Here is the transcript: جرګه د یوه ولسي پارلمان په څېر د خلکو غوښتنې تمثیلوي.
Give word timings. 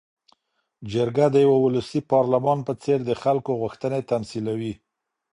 جرګه 0.91 1.25
د 1.31 1.35
یوه 1.45 1.57
ولسي 1.65 1.99
پارلمان 2.11 2.59
په 2.67 2.73
څېر 2.83 2.99
د 3.05 3.11
خلکو 3.23 3.51
غوښتنې 3.61 4.01
تمثیلوي. 4.11 4.73